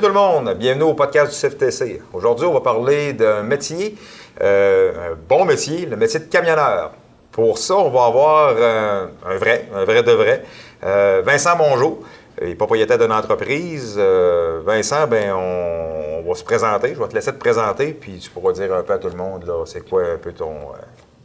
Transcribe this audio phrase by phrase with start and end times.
[0.00, 2.02] Tout le monde, bienvenue au podcast du CFTC.
[2.12, 3.96] Aujourd'hui, on va parler d'un métier,
[4.42, 6.92] euh, un bon métier, le métier de camionneur.
[7.32, 10.42] Pour ça, on va avoir un vrai, un vrai de vrai.
[10.84, 12.02] Euh, Vincent Mongeau,
[12.42, 13.96] il est propriétaire d'une entreprise.
[13.96, 16.92] Euh, Vincent, ben on, va se présenter.
[16.94, 19.16] Je vais te laisser te présenter, puis tu pourras dire un peu à tout le
[19.16, 20.56] monde, là, c'est quoi un peu ton,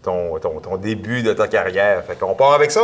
[0.01, 2.05] ton, ton, ton début de ta carrière.
[2.05, 2.83] Fait qu'on part avec ça.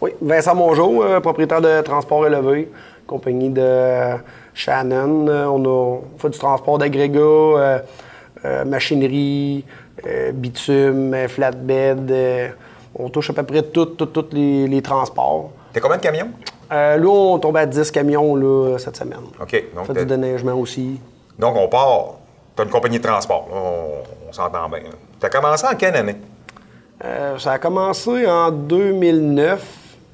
[0.00, 2.72] Oui, Vincent Mongeau, propriétaire de Transport Élevé,
[3.06, 4.16] compagnie de
[4.54, 5.26] Shannon.
[5.28, 7.78] Euh, on, a, on fait du transport d'agrégats, euh,
[8.44, 9.64] euh, machinerie,
[10.34, 12.12] bitume, flatbed.
[12.98, 15.50] on touche à peu près tous tout, tous les, les transports.
[15.72, 16.28] T'as combien de camions?
[16.72, 19.18] Euh, là, on tombe à 10 camions là, cette semaine.
[19.40, 19.64] OK.
[19.74, 20.98] On Donc, fait t'as- du déneigement aussi.
[21.38, 22.14] donc on part.
[22.56, 23.48] Tu as une compagnie de transport.
[23.50, 24.80] là, on on s'entend bien.
[25.20, 26.16] Tu as commencé en quelle année?
[27.04, 29.62] Euh, ça a commencé en 2009.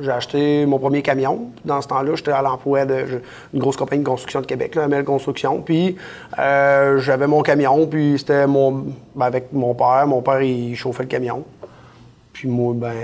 [0.00, 1.50] J'ai acheté mon premier camion.
[1.64, 3.20] Dans ce temps-là, j'étais à l'emploi d'une
[3.54, 5.60] grosse compagnie de construction de Québec, la Mel Construction.
[5.60, 5.96] Puis
[6.38, 10.06] euh, j'avais mon camion, puis c'était mon ben, avec mon père.
[10.06, 11.44] Mon père, il chauffait le camion.
[12.32, 12.94] Puis moi, ben,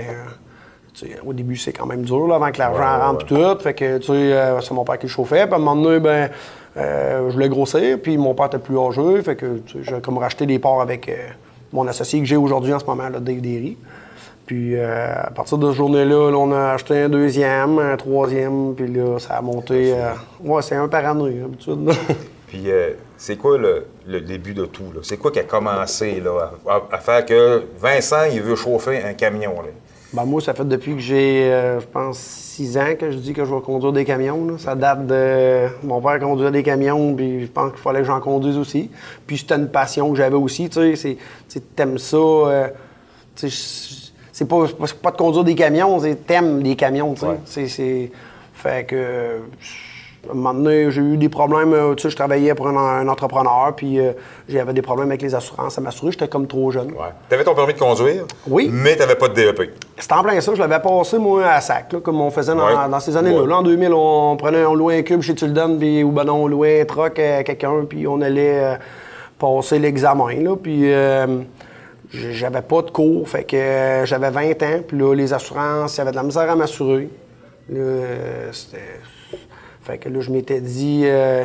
[0.93, 3.35] tu sais, au début, c'est quand même dur, là, avant que l'argent Ouais, rentre puis
[3.35, 3.59] tout.
[3.59, 5.45] Fait que, tu sais, euh, c'est mon père qui le chauffait.
[5.45, 6.29] Puis à un moment donné, ben,
[6.77, 9.21] euh, je voulais grossir, puis mon père était plus âgé.
[9.21, 11.15] Fait que, tu sais, j'ai comme racheté des parts avec euh,
[11.73, 13.77] mon associé que j'ai aujourd'hui en ce moment, là, Dave Derry.
[14.45, 18.75] Puis euh, à partir de ce journée-là, là, on a acheté un deuxième, un troisième,
[18.75, 19.93] puis là, ça a monté.
[19.93, 20.11] euh,
[20.43, 21.89] ouais, c'est un par année, d'habitude.
[22.47, 24.91] Puis euh, c'est quoi le, le début de tout?
[24.93, 24.99] là?
[25.01, 29.13] C'est quoi qui a commencé là, à, à faire que Vincent, il veut chauffer un
[29.13, 29.53] camion?
[29.63, 29.69] Là?
[30.13, 33.33] Ben, moi, ça fait depuis que j'ai, euh, je pense, six ans que je dis
[33.33, 34.45] que je vais conduire des camions.
[34.45, 34.53] là.
[34.59, 35.65] Ça date de.
[35.83, 38.91] Mon père conduisait des camions, puis je pense qu'il fallait que j'en conduise aussi.
[39.25, 40.69] Puis c'était une passion que j'avais aussi.
[40.69, 42.15] Tu sais, tu sais, t'aimes ça.
[42.15, 42.67] euh,
[43.35, 44.04] tu sais,
[44.37, 44.65] c'est pas,
[45.01, 47.13] pas- de conduire des camions, c'est t'aimes les camions.
[47.13, 47.25] tu sais.
[47.27, 47.39] Ouais.
[47.45, 48.11] C'est- c'est-
[48.53, 49.39] Fait que.
[50.27, 51.71] À un moment donné, j'ai eu des problèmes.
[51.73, 54.11] euh, Tu sais, je travaillais pour un, un entrepreneur, puis euh,
[54.49, 56.11] j'avais des problèmes avec les assurances à m'assurer.
[56.13, 56.87] J'étais comme trop jeune.
[56.87, 57.11] Ouais.
[57.29, 58.67] Tu avais ton permis de conduire, Oui.
[58.73, 59.71] mais tu pas de DEP.
[59.99, 60.53] C'était en plein ça.
[60.55, 62.89] Je l'avais passé, moi, à sac, là, comme on faisait dans, Ouais.
[62.89, 63.41] dans ces années-là.
[63.41, 63.47] Ouais.
[63.47, 66.43] Là, en 2000, on prenait, on louait un cube chez Tulden, puis, ou ben non,
[66.43, 68.75] on louait un truck à quelqu'un, puis on allait euh,
[69.37, 70.55] passer l'examen, là.
[70.55, 71.27] Puis euh,
[72.11, 75.97] j'avais pas de cours, fait que euh, j'avais 20 ans, puis là, les assurances, il
[75.99, 77.09] y avait de la misère à m'assurer.
[77.69, 78.99] Là, euh, c'était...
[79.81, 81.03] Fait que là, je m'étais dit...
[81.05, 81.43] euh,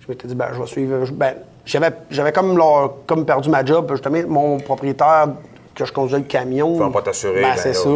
[0.00, 1.06] je m'étais dit, ben, je vais suivre...
[1.12, 3.90] Ben, j'avais, j'avais comme, là, comme perdu ma job.
[3.90, 5.28] Justement, mon propriétaire,
[5.74, 6.76] que je conduisais le camion...
[6.76, 7.90] Faut pas t'assurer, Ben, ben c'est ça.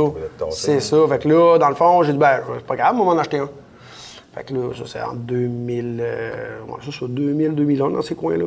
[0.51, 0.97] C'est ça.
[1.09, 3.21] Fait que là, dans le fond, j'ai dit, ben, c'est pas grave, on va m'en
[3.21, 3.49] acheter un.
[4.35, 5.99] Fait que là, ça, c'est en 2000...
[6.01, 8.47] Euh, ouais, ça, c'est 2000, 2001, dans ces coins-là.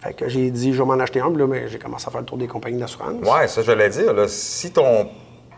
[0.00, 1.30] Fait que j'ai dit, je vais m'en acheter un.
[1.30, 3.14] Puis là, ben, j'ai commencé à faire le tour des compagnies d'assurance.
[3.22, 4.12] Ouais, ça, je l'ai dire.
[4.12, 5.08] Là, si ton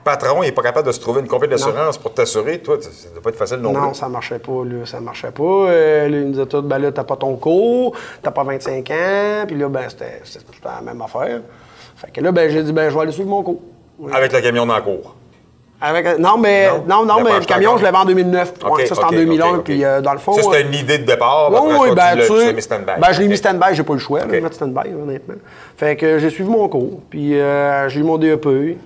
[0.05, 3.15] patron n'est pas capable de se trouver une compagnie d'assurance pour t'assurer, toi, ça ne
[3.15, 3.97] doit pas être facile non, Non, plus.
[3.97, 4.87] ça marchait pas, là.
[4.87, 5.43] Ça marchait pas.
[5.43, 8.91] Euh, là, ils nous disaient tout, ben là, t'as pas ton cours, t'as pas 25
[8.91, 9.45] ans.
[9.47, 10.23] Puis là, ben, c'était
[10.65, 11.41] la même affaire.
[11.97, 13.61] Fait que là, ben, j'ai dit, ben, je vais aller suivre mon cours.
[14.13, 15.17] Avec le camion dans la cour.
[15.81, 17.05] Avec, non, mais, Non?
[17.05, 17.79] non, mais le camion, encore?
[17.79, 18.55] je l'avais en 2009.
[18.65, 19.47] OK, Ouais, ça, c'était en 2001.
[19.47, 19.65] OK, OK.
[19.65, 20.33] Puis euh, dans le fond.
[20.33, 21.51] Ça, c'était euh, une idée de départ.
[21.53, 23.01] Oui, oui, ben, tu sais, mis stand-by.
[23.01, 24.31] Ben, je l'ai mis stand-by, j'ai pas le choix, OK.
[24.33, 25.35] de mettre stand-by, honnêtement.
[25.77, 28.77] Fait que j'ai suivi mon cours, puis euh, j'ai eu mon DEP.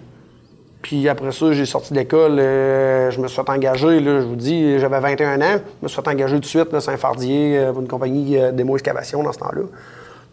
[0.82, 4.26] Puis après ça, j'ai sorti de l'école, euh, je me suis fait engager, là, je
[4.26, 7.56] vous dis, j'avais 21 ans, je me suis fait engager tout de suite, là, Saint-Fardier,
[7.56, 9.62] euh, pour une compagnie euh, d'émo-excavation dans ce temps-là.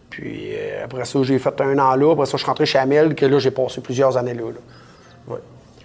[0.10, 2.80] Puis euh, après ça, j'ai fait un an là, après ça, je suis rentré chez
[2.80, 4.42] Amel, que là, j'ai passé plusieurs années là.
[4.42, 5.34] là.
[5.36, 5.40] Ouais.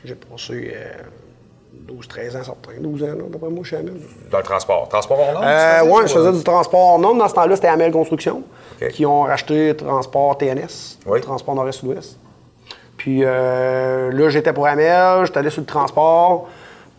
[0.04, 3.94] J'ai passé euh, 12-13 ans, certain, 12 ans, d'après moi, chez Amel.
[4.30, 4.88] Dans le transport.
[4.88, 6.98] Transport en Euh, faisais, oui, ou, je faisais du transport.
[6.98, 8.42] Non, dans ce temps-là, c'était Amel Construction,
[8.90, 11.20] qui ont racheté Transport TNS, Oui.
[11.20, 12.18] Transport Nord-Est-Sud-Ouest.
[12.96, 16.48] Puis euh, là, j'étais pour Amel, j'étais allé sur le transport.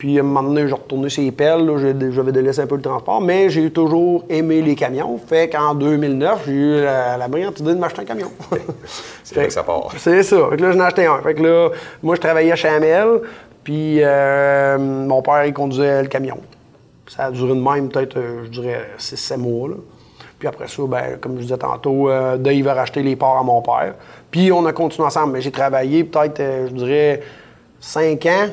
[0.06, 1.68] Puis à un moment donné, j'ai retourné les pelles,
[2.12, 5.18] j'avais délaissé un peu le transport, mais j'ai toujours aimé les camions.
[5.18, 8.30] Fait qu'en 2009, j'ai eu la, la brillante idée de m'acheter un camion.
[9.24, 9.92] C'est là que ça part.
[9.98, 10.38] C'est ça.
[10.52, 11.18] Fait que là, j'en ai acheté un.
[11.24, 11.70] Fait que là,
[12.04, 13.22] moi, je travaillais chez Amel,
[13.64, 16.38] puis euh, mon père, il conduisait le camion.
[17.08, 19.70] Ça a duré de même, peut-être, euh, je dirais, 6-7 mois.
[19.70, 19.76] là.
[20.38, 23.44] Puis après ça, ben, comme je disais tantôt, euh, Dave a racheté les parts à
[23.44, 23.96] mon père.
[24.30, 25.34] Puis on a continué ensemble.
[25.34, 27.24] Mais j'ai travaillé peut-être, euh, je dirais,
[27.80, 28.50] 5 ans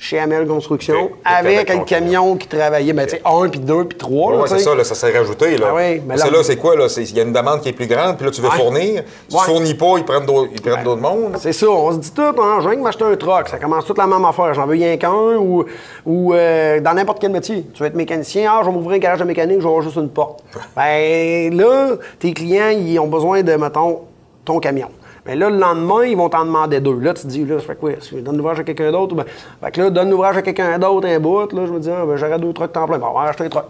[0.00, 1.10] chez Amel Construction.
[1.26, 2.94] Avec un camion qui travaillait.
[2.94, 4.34] Ben, tu sais, un, puis deux, puis trois.
[4.34, 5.58] Oui, c'est ça, là, ça s'est rajouté.
[5.58, 5.66] Là.
[5.76, 6.74] Ah là- c'est quoi?
[6.74, 6.88] là?
[6.88, 8.56] C'est- Il y a une demande qui est plus grande, puis là, tu veux Ouais.
[8.56, 9.02] fournir.
[9.28, 9.42] Tu Ouais.
[9.44, 11.36] fournis pas, ils prennent d'autres mondes.
[11.38, 13.84] C'est ça, on se dit tout, hein, je viens de m'acheter un truck, ça commence
[13.84, 14.54] toute la même affaire.
[14.54, 15.66] J'en veux rien qu'un ou,
[16.06, 17.66] ou euh, dans n'importe quel métier.
[17.74, 19.82] Tu veux être mécanicien, ah, je vais m'ouvrir un garage de mécanique, je vais avoir
[19.82, 20.42] juste une porte.
[20.76, 24.00] ben là, tes clients, ils ont besoin de, mettons,
[24.46, 24.88] ton camion.
[25.30, 26.98] Mais là, le lendemain, ils vont t'en demander deux.
[26.98, 27.92] Là, tu te dis, là, ça fait quoi?
[28.00, 29.24] Si je donne l'ouvrage à quelqu'un d'autre, ben,
[29.62, 32.04] fait que là, donne l'ouvrage à quelqu'un d'autre un bout, là, je me dis, ah,
[32.04, 32.98] ben, j'aurais deux trucks temps plein.
[32.98, 33.62] Bon, on va acheter un ouais.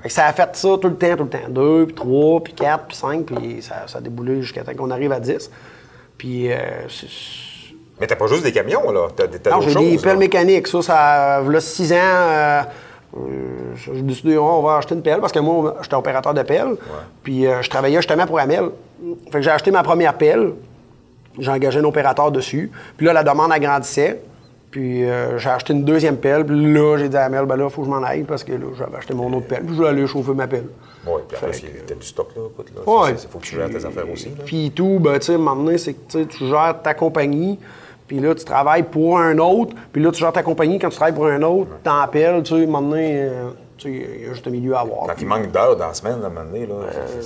[0.00, 1.50] Fait que ça a fait ça tout le temps, tout le temps.
[1.50, 4.90] Deux, puis trois, puis quatre, puis cinq, puis ça, ça a déboulé jusqu'à temps qu'on
[4.90, 5.50] arrive à 10.
[6.16, 6.56] Puis, euh,
[8.00, 9.08] Mais t'as pas juste des camions, là.
[9.14, 10.18] T'as, t'as non, j'ai des pelles là.
[10.18, 10.66] mécaniques.
[10.66, 11.96] Ça, ça a 6 ans.
[11.98, 12.62] euh,
[13.18, 16.42] euh, j'ai décidé, oh, on va acheter une pelle parce que moi, j'étais opérateur de
[16.42, 16.76] pelle.
[17.22, 18.70] Puis euh, je travaillais justement pour Amel.
[19.26, 20.52] Fait que j'ai acheté ma première pelle.
[21.38, 22.70] J'ai engagé un opérateur dessus.
[22.96, 24.20] Puis là, la demande agrandissait.
[24.70, 26.44] Puis euh, j'ai acheté une deuxième pelle.
[26.44, 28.42] Puis là, j'ai dit à Amel, ben là, il faut que je m'en aille parce
[28.42, 29.64] que là, j'avais acheté mon autre pelle.
[29.64, 30.66] Puis je vais aller chauffer ma pelle.
[31.06, 31.50] Oui, puis après,
[31.86, 32.42] t'as du stock, là.
[32.50, 32.92] Écoute, là.
[32.92, 33.10] Ouais.
[33.12, 34.44] Il faut que tu gères tes affaires aussi, là.
[34.46, 37.58] Puis tout, ben, tu sais, donné, c'est que tu gères ta compagnie,
[38.06, 40.96] puis là, tu travailles pour un autre, puis là, tu gères ta compagnie quand tu
[40.96, 44.32] travailles pour un autre, t'en appelles, tu sais, donné, euh, tu sais, il y a
[44.32, 45.06] juste un milieu à avoir.
[45.08, 46.74] Quand il manque d'heures dans la semaine, à un moment donné, là.
[46.74, 47.22] Euh,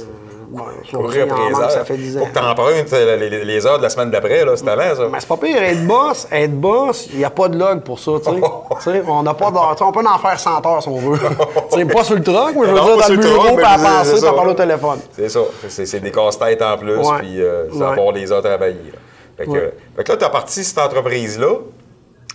[0.84, 1.70] c'est- c'est- courir après les manque, heures.
[1.70, 2.20] ça fait 10 ans.
[2.20, 4.52] Faut que t'empruntes euh, les, les- heures de la semaine d'après, là.
[4.56, 5.08] C'est avant, ça.
[5.10, 7.98] Mais c'est pas pire, être boss, être boss, il n'y a pas de log pour
[7.98, 9.02] ça, tu sais.
[9.08, 9.48] On n'a pas
[9.80, 11.18] On peut en faire 100 heures si on veut.
[11.70, 13.78] Sais, pas sur le truck, mais je veux Non, dire dans le bureau, puis à
[13.78, 14.98] penser, c'est puis à parler au téléphone.
[15.12, 15.40] C'est ça.
[15.68, 18.92] C'est, c'est des casse-têtes en plus, puis euh, ça va avoir les heures travaillées.
[19.36, 21.48] fait que là, tu as parti cette entreprise-là.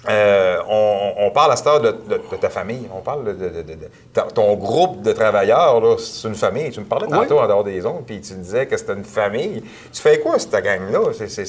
[0.09, 2.87] Euh, on, on parle à cette heure de, de- de ta famille.
[2.95, 3.51] On parle de,
[4.11, 6.71] ta- ton groupe de travailleurs, c'est une famille.
[6.71, 9.03] Tu me parlais tantôt en dehors des ondes, puis tu me disais que c'était une
[9.03, 9.61] famille.
[9.93, 10.99] Tu fais quoi, cette gang-là?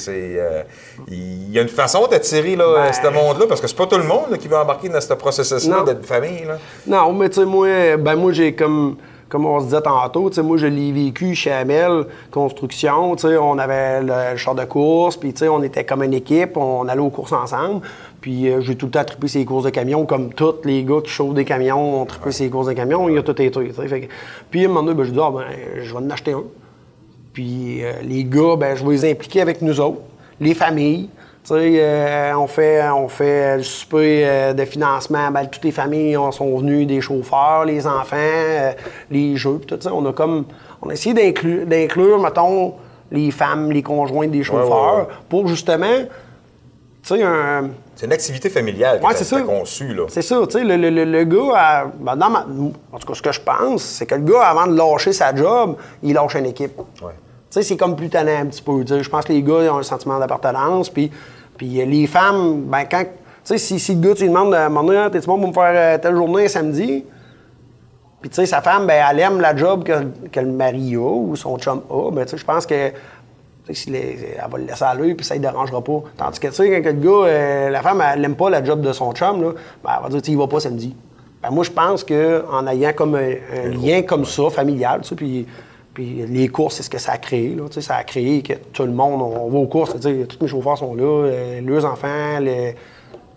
[0.07, 0.63] Euh,
[1.07, 4.03] Il y a une façon d'attirer Ben- ce monde-là, parce que c'est pas tout le
[4.03, 6.45] monde là, qui veut embarquer dans ce processus-là d'être famille.
[6.45, 6.57] Là.
[6.85, 8.97] Non, mais tu sais, moi, ben moi, j'ai comme,
[9.29, 13.27] comme on se disait tantôt, tu sais, moi, je l'ai vécu chez Amel, construction, tu
[13.27, 16.55] sais, on avait le char de course, puis tu sais, on était comme une équipe,
[16.57, 17.81] on allait aux courses ensemble,
[18.23, 21.01] puis euh, j'ai tout le temps trippé ces courses de camions, comme tous les gars
[21.03, 23.51] qui chauffent des camions ont trippé ces courses de camions, il y a tout été,
[23.51, 24.11] tu sais, fait que-
[24.49, 25.43] Puis à un moment donné, ben, je dis, ah, ben,
[25.81, 26.43] je vais en acheter un.
[27.33, 29.99] Puis euh, les gars, ben, je vais les impliquer avec nous autres,
[30.39, 31.09] les familles.
[31.43, 35.29] Tu sais, euh, on fait, on fait le souper euh, de financement.
[35.29, 38.15] Ben, toutes les familles on, sont venues, des chauffeurs, les enfants,
[39.11, 39.93] les jeux, tout ça.
[39.93, 40.45] On a comme,
[40.81, 42.75] on a essayé d'inclure, d'inclure, mettons,
[43.11, 45.07] les femmes, les conjointes des chauffeurs, ouais, ouais.
[45.27, 46.05] pour justement,
[47.03, 49.37] tu sais, un, C'est une activité familiale que Ouais, t'as- c'est ça.
[49.37, 49.93] t'as conçue.
[49.93, 50.05] Là.
[50.09, 52.45] c'est ça, tu sais, le, le- le- le gars, a- ben, dans ma-
[52.91, 55.33] en tout cas, ce que je pense, c'est que le gars, avant de lâcher sa
[55.35, 56.77] job, il lâche une équipe.
[57.01, 57.11] Ouais.
[57.51, 58.83] Tu sais, c'est comme plus talent un petit peu.
[58.87, 60.89] Je pense que les gars ils ont un sentiment d'appartenance.
[60.89, 61.11] Puis,
[61.55, 63.03] puis euh, les femmes, ben quand.
[63.03, 63.09] Tu
[63.43, 65.49] sais, si, si le gars, tu lui demandes, à un moment donné, t'es-tu bon pour
[65.49, 67.05] me faire euh, telle journée samedi?
[68.21, 69.91] Puis, tu sais, sa femme, ben, elle aime la job que,
[70.31, 72.09] que le mari a ou son chum a.
[72.11, 72.91] Ben, tu sais, je pense que.
[73.67, 76.03] Elle va le laisser aller, puis ça ne dérangera pas.
[76.17, 78.81] Tandis que, tu sais, quand le gars, euh, la femme, elle n'aime pas la job
[78.81, 79.51] de son chum, là,
[79.83, 80.95] ben, elle va dire, tu il va pas samedi.
[81.41, 85.15] Ben, moi, je pense qu'en ayant comme un, un lien comme ça, familial, tu sais,
[85.15, 85.45] puis,
[85.93, 87.55] puis les courses, c'est ce que ça a créé.
[87.55, 90.01] Là, tu sais, ça a créé que tout le monde, on, va aux courses, tu
[90.01, 92.75] sais, tous mes chauffeurs sont là, euh, leurs enfants, les,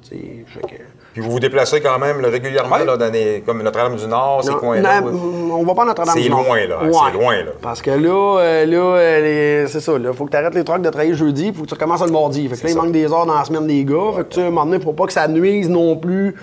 [0.08, 2.84] Puis vous vous déplacez quand même là, régulièrement Ouais.
[2.84, 3.10] là, dans
[3.46, 5.00] comme Notre-Dame du Nord, ces coins-là.
[5.02, 5.18] oui.
[5.52, 6.14] On va pas Notre-Dame.
[6.14, 6.44] C'est du Nord.
[6.44, 6.82] loin, là.
[6.84, 6.90] Ouais.
[6.92, 7.50] C'est loin, là.
[7.62, 9.20] Parce que là, euh, là euh,
[9.62, 9.92] les- c'est ça.
[9.98, 12.10] Il faut que tu arrêtes les trucs de travailler jeudi, faut que tu recommences le
[12.12, 12.46] mardi.
[12.48, 14.12] Fait que là, il manque des heures dans la semaine des gars.
[14.16, 16.34] Fait que tu à un moment donné, il faut pas que ça nuise non plus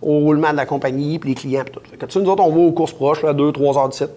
[0.00, 1.80] au roulement de la compagnie puis les clients puis tout.
[1.90, 3.94] Fait que tu sais, nous autres, on va aux courses proches, là, 2-3 heures de
[3.94, 4.10] site,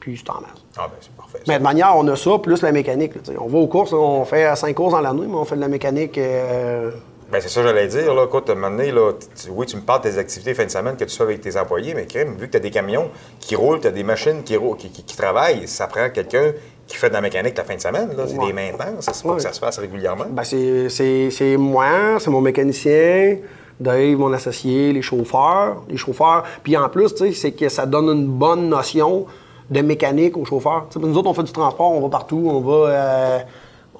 [0.00, 0.50] puis c'est en masse.
[0.78, 1.38] Ah, ben c'est parfait.
[1.38, 1.44] ça.
[1.48, 3.14] Mais de manière, on a ça, plus la mécanique.
[3.14, 5.56] là, on va aux courses, là, on fait 5 courses dans l'année, mais on fait
[5.56, 6.16] de la mécanique.
[6.18, 6.90] euh,
[7.32, 8.14] Ben, c'est ça que j'allais dire.
[8.14, 8.24] Là.
[8.26, 10.66] Écoute, à un moment donné, là, tu- oui, tu me parles de tes activités fin
[10.66, 12.70] de semaine que tu fais avec tes employés, mais crème, vu que tu as des
[12.70, 13.08] camions
[13.40, 16.52] qui roulent, tu as des machines qui, roulent, qui, qui- qui travaillent, ça prend quelqu'un
[16.86, 18.10] qui fait de la mécanique la fin de semaine.
[18.14, 18.24] là.
[18.26, 18.48] C'est Ouais.
[18.48, 19.08] des maintenances.
[19.22, 19.36] Faut Ouais.
[19.36, 20.26] que ça se fasse régulièrement.
[20.28, 23.38] Ben, c'est- c'est c'est moi, c'est mon mécanicien,
[23.80, 25.82] Dave, mon associé, les chauffeurs.
[25.88, 26.44] Les chauffeurs.
[26.62, 29.24] Puis en plus, tu sais, c'est que ça donne une bonne notion
[29.70, 30.86] de mécanique aux chauffeurs.
[31.00, 32.42] Nous autres, on fait du transport, on va partout.
[32.46, 33.38] On va, euh,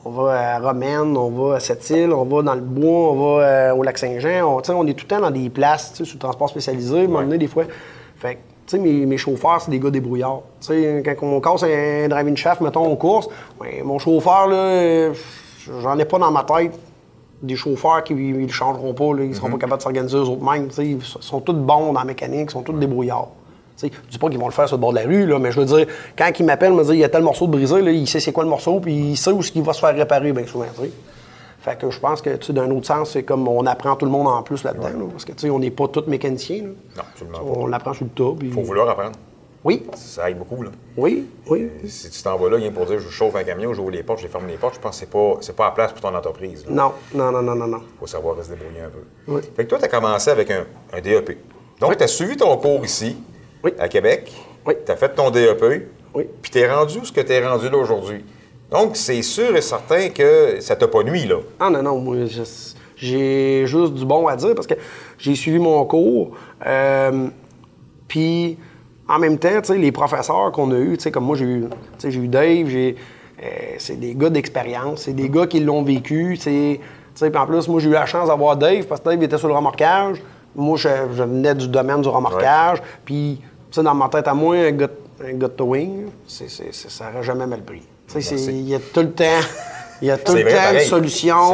[0.05, 3.45] on va à Romaine, on va à Sept-Îles, on va dans le bois, on va
[3.45, 4.45] euh, au Lac-Saint-Jean.
[4.45, 7.65] On, on est tout le temps dans des places, le transport spécialisé, donné, des fois.
[8.17, 10.43] Fait tu sais, mes, mes chauffeurs, c'est des gars débrouillards.
[10.61, 13.29] Tu sais, quand on casse un driving shaft, mettons, en course,
[13.61, 15.15] ben, mon chauffeur, là, euh,
[15.81, 16.79] j'en ai pas dans ma tête
[17.43, 20.69] des chauffeurs qui ne changeront pas, là, ils ne seront pas capables de s'organiser eux-mêmes.
[20.69, 23.29] tu sais, Ils sont tous bons dans la mécanique, ils sont tous débrouillards.
[23.81, 25.51] Je dis pas qu'ils vont le faire sur le bord de la rue, là, mais
[25.53, 25.87] je veux dire,
[26.17, 28.21] quand ils m'appellent, me disent il y a tel morceau de brisé, là, il sait
[28.21, 30.47] c'est quoi le morceau, puis il sait où est-ce qu'il va se faire réparer bien
[30.47, 30.67] souvent.
[30.77, 30.91] tu sais.
[31.61, 34.27] Fait que je pense que d'un autre sens, c'est comme on apprend tout le monde
[34.27, 34.89] en plus là-dedans.
[34.89, 36.63] là, parce que tu sais, on n'est pas tous mécaniciens.
[36.65, 36.69] là.
[36.97, 37.45] Non, absolument pas.
[37.61, 38.37] On l'apprend sur le tas.
[38.45, 39.13] Il faut vouloir apprendre.
[39.65, 40.61] Oui, Ça aide beaucoup.
[40.61, 40.71] Là.
[40.97, 41.71] oui, oui.
[41.87, 44.19] Si tu t'en vas là, rien pour dire je chauffe un camion, j'ouvre les portes,
[44.19, 45.07] je les ferme les portes, je pense que
[45.41, 46.65] c'est pas, pas à place pour ton entreprise.
[46.69, 47.79] Il Non, non, non, non, non, non.
[48.01, 49.05] faut savoir se débrouiller un peu.
[49.29, 49.41] Oui.
[49.55, 51.39] Fait que toi, tu as commencé avec un, un DEP.
[51.79, 53.17] Donc, tu as suivi ton cours ici,
[53.65, 53.73] Oui.
[53.79, 54.33] à Québec.
[54.67, 54.75] Oui.
[54.85, 55.63] Tu as fait ton DEP.
[56.15, 56.25] Oui.
[56.43, 58.25] Puis tu es rendu où ce que tu es rendu là aujourd'hui?
[58.71, 61.37] Donc, c'est sûr et certain que ça t'a pas nuit, là.
[61.61, 62.17] Ah non, non, moi,
[62.97, 64.75] j'ai juste du bon à dire parce que
[65.19, 66.33] j'ai suivi mon cours.
[66.67, 67.29] euh,
[68.09, 68.57] Puis,
[69.09, 71.45] en même temps, tu sais, les professeurs qu'on a eus, tu sais, comme moi, j'ai
[71.45, 71.65] eu,
[72.03, 72.97] j'ai eu Dave, j'ai,
[73.43, 73.47] euh,
[73.79, 77.47] c'est des gars d'expérience, c'est des gars qui l'ont vécu, c'est, tu sais, puis en
[77.47, 80.23] plus, moi, j'ai eu la chance d'avoir Dave, parce que Dave était sur le remorquage.
[80.55, 83.41] Moi, je, je venais du domaine du remorquage, puis,
[83.73, 84.89] sais, dans ma tête à moi, un gars,
[85.25, 85.55] un gars de
[86.27, 87.83] c'est- ça n'aurait jamais mal pris.
[88.15, 89.25] Il y a tout le temps,
[90.03, 91.53] il y a tout le vrai, temps une solution.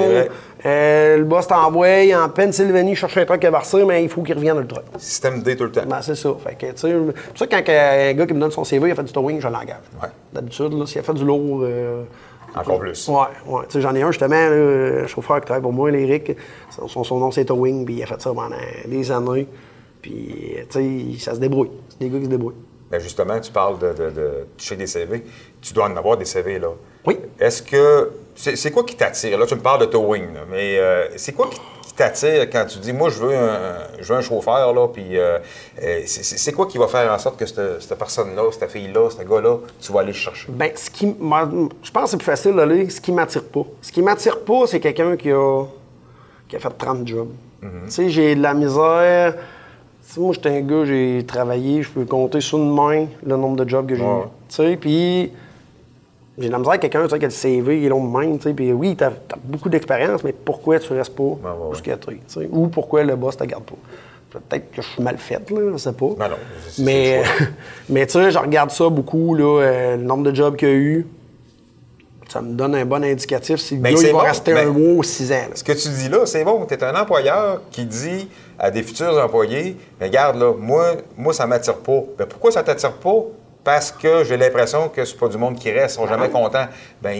[0.67, 4.35] Euh, le boss t'envoie en Pennsylvanie chercher un truck à verser, mais il faut qu'il
[4.35, 4.83] revienne le truck.
[4.99, 5.83] Système D tout le temps.
[5.89, 6.31] Ben, c'est ça.
[6.45, 8.89] Fait que, tu sais, c'est pour ça quand un gars qui me donne son CV,
[8.89, 9.77] il a fait du towing, je l'engage.
[10.03, 10.09] Ouais.
[10.33, 11.61] D'habitude, s'il a fait du lourd.
[11.63, 12.03] euh,
[12.57, 13.07] Encore plus.
[13.07, 13.15] Ouais,
[13.47, 13.63] ouais.
[13.69, 16.33] Tu sais, j'en ai un justement, un chauffeur qui travaille pour moi, l'Éric.
[16.71, 18.57] Son, son- son nom, c'est Towing, puis il a fait ça pendant
[18.87, 19.47] des années.
[20.03, 21.71] Puis, tu sais, ça se débrouille.
[22.01, 22.55] Des gars qui se débrouillent.
[22.91, 25.23] Ben justement, tu parles de, de, de toucher des CV.
[25.61, 26.69] Tu dois en avoir des CV, là.
[27.07, 27.19] Oui.
[27.39, 28.11] Est-ce que.
[28.35, 29.37] C'est quoi qui t'attire?
[29.39, 32.65] Là, tu me parles de towing, là, mais euh, c'est quoi qui, qui t'attire quand
[32.67, 35.39] tu dis, moi, je veux un, je veux un chauffeur, là, puis euh,
[35.83, 39.23] euh, c'est- quoi qui va faire en sorte que cette, cette personne-là, cette fille-là, ce
[39.25, 40.47] gars-là, tu vas aller le chercher?
[40.53, 43.65] Ben, ce qui, je pense que c'est plus facile d'aller ce qui m'attire pas.
[43.83, 45.65] Ce qui m'attire pas, c'est quelqu'un qui a,
[46.49, 47.31] qui a fait 30 jobs.
[47.61, 49.35] Tu sais, j'ai de la misère.
[50.17, 53.69] Moi, j'étais un gars, j'ai travaillé, je peux compter sur une main le nombre de
[53.69, 54.09] jobs que j'ai Ouais.
[54.21, 54.29] eu.
[54.49, 55.31] Tu sais, puis
[56.39, 58.05] j'ai de la misère avec quelqu'un, tu sais, qui a le CV, il est long
[58.05, 59.13] de même, tu sais, puis oui, t'as as
[59.45, 61.37] beaucoup d'expérience, mais pourquoi tu restes pas ouais,
[61.83, 63.75] t'es, tu sais, ou pourquoi le boss te garde pas?
[64.31, 66.09] Peut-être que je suis mal faite, là, je sais pas.
[66.19, 66.37] Ben non,
[66.81, 67.23] mais,
[67.89, 70.73] mais tu sais, je regarde ça beaucoup, là, euh, le nombre de jobs qu'il y
[70.73, 71.07] a eu.
[72.29, 74.53] Ça me donne un bon indicatif si le Ben, gars, c'est il va bon, rester
[74.53, 75.37] ben- un mois ou six ans.
[75.49, 75.55] là.
[75.55, 76.67] Ce que tu dis là, c'est bon.
[76.67, 81.45] Tu es un employeur qui dit à des futurs employés Regarde, là, moi, moi ça
[81.45, 82.03] ne m'attire pas.
[82.19, 83.25] Ben, pourquoi ça ne t'attire pas?
[83.65, 86.67] Parce que j'ai l'impression que c'est pas du monde qui reste, ils sont jamais contents.
[87.03, 87.17] Ben,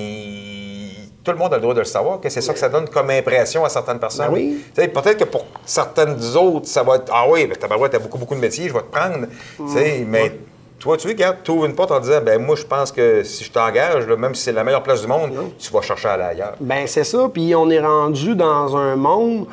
[1.25, 2.89] tout le monde a le droit de le savoir, que c'est ça que ça donne
[2.89, 4.29] comme impression à certaines personnes.
[4.29, 4.63] Ben oui.
[4.75, 8.19] Tu Peut-être que pour certaines autres, ça va être Ah oui, ben, tabarouette, t'as beaucoup,
[8.19, 9.27] beaucoup de métiers, je vais te prendre.
[9.57, 10.33] Tu sais, Mais
[10.79, 13.45] toi, tu regardes, tu ouvres une porte en disant ben moi, je pense que si
[13.45, 16.23] je t'engage, même si c'est la meilleure place du monde, tu vas chercher à aller
[16.25, 16.55] ailleurs.
[16.61, 17.29] Ben, c'est ça.
[17.33, 19.47] Puis on est rendu dans un monde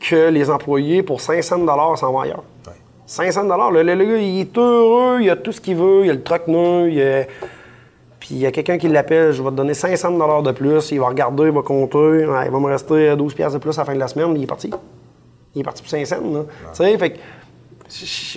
[0.00, 2.42] que les employés, pour 500 s'en vont ailleurs.
[2.66, 2.72] Ouais.
[3.06, 6.10] 500 le, le, le gars, il est heureux, il a tout ce qu'il veut, il
[6.10, 7.24] a le truck neuf, il a...
[8.18, 11.00] Puis il y a quelqu'un qui l'appelle, je vais te donner 500 de plus, il
[11.00, 13.80] va regarder, il va compter, ouais, il va me rester 12 pièces de plus à
[13.82, 14.70] la fin de la semaine, il est parti.
[15.54, 16.40] Il est parti pour 500, là.
[16.72, 17.18] Tu sais, fait que...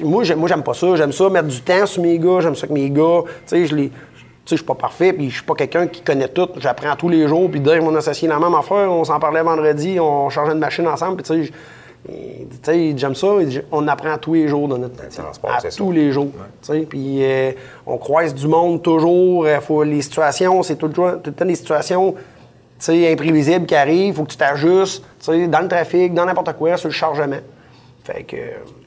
[0.03, 0.95] Moi, j'aime, moi, j'aime pas ça.
[0.95, 2.39] J'aime ça mettre du temps sur mes gars.
[2.41, 3.89] J'aime ça que mes gars, tu sais, je les...
[3.89, 6.49] Tu sais, je suis pas parfait, puis je suis pas quelqu'un qui connaît tout.
[6.57, 9.97] J'apprends tous les jours, puis Dave, mon associé, la même affaire, on s'en parlait vendredi,
[10.01, 11.51] on changeait de machine ensemble, puis tu sais,
[12.09, 15.23] il dit, j'aime ça, il dit, on apprend tous les jours dans notre métier.
[15.43, 15.69] À ça.
[15.69, 16.27] tous les jours.
[16.61, 17.51] tu sais, Puis euh,
[17.85, 19.45] on croise du monde toujours.
[19.45, 22.19] euh, faut, les situations, c'est tout, le tout le temps des situations tu
[22.79, 24.15] sais, imprévisibles qui arrivent.
[24.15, 27.37] faut que tu t'ajustes tu sais, dans le trafic, dans n'importe quoi, sur le chargement.
[28.05, 28.35] Fait que.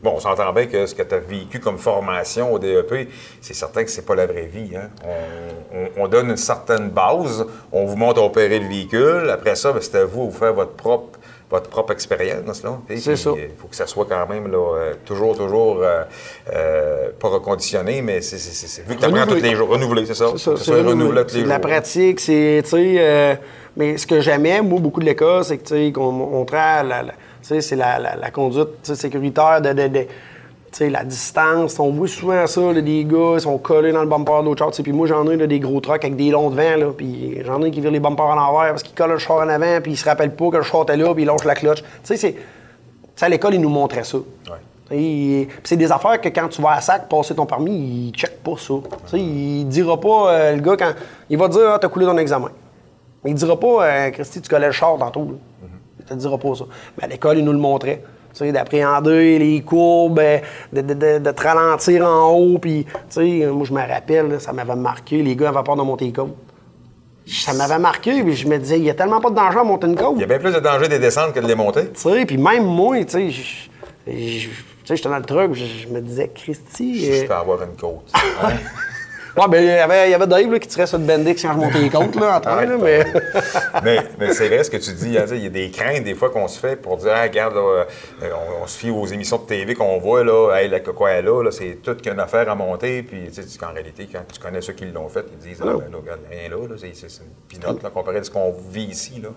[0.02, 3.08] Bon, on s'entend bien que ce que tu as vécu comme formation au DEP,
[3.40, 4.72] c'est certain que c'est pas la vraie vie.
[4.76, 4.90] hein.
[5.72, 9.30] On, on- on donne une certaine base, on vous montre opérer le véhicule.
[9.32, 11.18] Après ça, ben, c'est à vous de vous faire votre propre,
[11.50, 12.62] votre propre expérience.
[12.88, 13.30] C'est ça.
[13.36, 16.02] Il faut que ça soit quand même là, euh, toujours, toujours euh,
[16.52, 18.36] euh, pas reconditionné, mais c'est,
[18.86, 20.26] vu que tu apprends tous les jours, renouvelé, c'est ça?
[20.32, 21.24] C'est ça, c'est renouvelé.
[21.26, 23.34] tous les la pratique, c'est, tu sais, euh,
[23.76, 27.04] mais ce que j'aimais, moi, beaucoup de l'école, c'est que, tu sais, qu'on montrait, la,
[27.60, 30.06] c'est la, la- la conduite sécuritaire de, de- de-
[30.72, 31.78] tu sais, la distance.
[31.78, 34.82] On voit souvent ça, là, des gars, ils sont collés dans le bumper d'autres chars,
[34.82, 37.62] puis moi, j'en ai là, des gros trucks avec des longs devant, là, puis j'en
[37.62, 39.92] ai qui virent les bumpers en envers parce qu'ils collent le char en avant, puis
[39.92, 41.82] ils se rappellent pas que le char était là, puis ils lâchent la clutch.
[42.04, 42.36] Tu sais,
[43.20, 44.18] à l'école, ils nous montraient ça.
[44.18, 44.96] Ouais.
[44.96, 47.72] Et- c'est des affaires que quand tu vas à SAC passer ton permis,
[48.08, 48.74] il check pas ça.
[49.06, 50.92] Tu sais, il dira pas, euh, le gars, quand.
[51.30, 52.50] Il va te dire, ah, t'as coulé ton examen.
[53.24, 55.38] Mais il dira pas, euh, Christy, tu collais le char tantôt.
[55.62, 55.68] Il
[56.08, 56.64] te dira pas ça.
[56.98, 58.02] Mais à l'école, il nous le montrait.
[58.32, 60.38] Tu sais, d'appréhender les courbes, euh,
[60.72, 62.58] de, de- de- de te ralentir en haut.
[62.58, 65.76] Puis, tu sais, moi, je me rappelle, là, ça m'avait marqué, les gars avaient peur
[65.76, 66.36] de monter les côtes.
[67.26, 69.64] Ça m'avait marqué, puis je me disais, il y a tellement pas de danger à
[69.64, 70.12] monter une côte.
[70.16, 71.88] Il y a bien plus de danger des descentes que de les monter.
[71.88, 73.68] Tu sais, puis même moi, tu sais, je-
[74.12, 74.48] je-
[74.84, 77.04] j'étais dans le truck, je, je me disais, Christy.
[77.06, 78.12] Je euh, peux avoir une côte.
[78.42, 78.50] Hein?
[79.36, 81.42] Ouais, ben, il y avait, il y avait Dave là, qui tirait sur le Bendix
[81.42, 83.04] quand je montais les côtes, là, en train, là, mais.
[83.84, 85.18] mais mais c'est vrai ce que tu dis.
[85.18, 87.54] hein, Il y a des craintes des fois qu'on se fait pour dire, Ah, regarde,
[87.54, 87.84] là, euh,
[88.22, 91.20] on, on se fie aux émissions de TV qu'on voit, là, hey, la coco est
[91.20, 93.02] là, là, c'est toute qu'une affaire à monter.
[93.02, 95.66] Puis, tu sais, qu'en réalité, quand tu connais ceux qui l'ont fait, ils disent, ah,
[95.66, 99.20] ben, là, regarde, rien là, c'est, une pinote là, comparé à ce qu'on vit ici.
[99.22, 99.28] Là.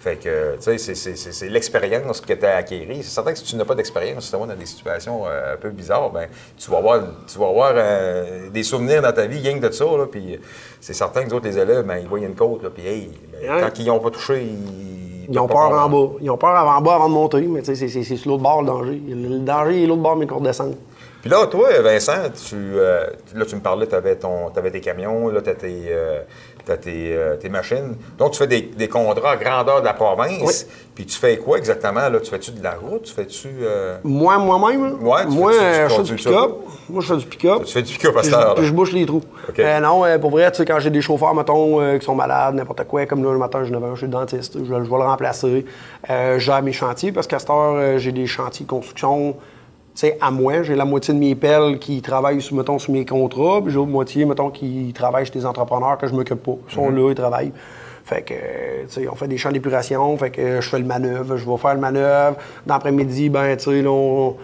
[0.00, 3.02] Fait que, tu sais, c'est, l'expérience que tu as acquérie.
[3.02, 5.56] C'est certain que si tu n'as pas d'expérience, si tu dans des situations euh, un
[5.56, 9.40] peu bizarres, ben, tu vas avoir, tu vas avoir euh, des souvenirs dans ta vie,
[9.40, 9.84] rien que de ça.
[9.84, 10.38] Là, puis
[10.80, 13.10] c'est certain que les autres, les élèves, ben, ils voient une côte, là, puis hey,
[13.32, 13.60] ben, Ouais.
[13.60, 15.26] quand ils n'ont pas touché, ils.
[15.30, 16.12] Ils ont peur en bas.
[16.22, 18.30] Ils ont peur avant bas avant de monter, mais tu sais, c'est- c'est c'est sur
[18.30, 19.02] l'autre bord le danger.
[19.08, 20.76] Le danger est l'autre bord, mais qu'on redescende.
[21.20, 24.16] Puis là, toi, Vincent, tu, euh, là, tu me parlais, tu avais,
[24.70, 26.20] tes camions, là, tu as tes, euh,
[26.68, 27.96] euh, tes, machines.
[28.16, 30.68] Donc, tu fais des, des, contrats à grandeur de la province.
[30.94, 32.08] Puis tu fais quoi exactement?
[32.08, 32.20] Là?
[32.20, 33.02] Tu fais-tu de la route?
[33.02, 33.48] Tu fais-tu.
[34.04, 35.02] Moi, moi-même?
[35.02, 36.50] Ouais, moi, je fais du pick-up.
[36.88, 37.64] Moi, je fais du pick-up.
[37.64, 39.22] Tu fais du pick-up à cette heure Puis je bouche les trous.
[39.82, 43.06] non, pour vrai, tu sais, quand j'ai des chauffeurs, mettons, qui sont malades, n'importe quoi,
[43.06, 45.66] comme là, le matin, je je suis dentiste, je, je vais le remplacer.
[46.08, 49.34] j'ai mes chantiers parce qu'à cette heure, j'ai des chantiers de construction
[49.98, 50.62] c'est à moi.
[50.62, 53.90] J'ai la moitié de mes pelles qui travaillent, mettons, sur mes contrats, puis j'ai l'autre
[53.90, 56.54] moitié, mettons, qui travaillent chez des entrepreneurs que je m'occupe pas.
[56.68, 56.96] Ils sont mhm.
[56.96, 57.52] là, ils travaillent.
[58.04, 58.34] Fait que,
[58.86, 61.56] tu sais, on fait des champs d'épuration, fait que je fais le manœuvre, je vais
[61.56, 62.36] faire le manœuvre.
[62.64, 64.36] D'après-midi, ben, tu sais, là, on,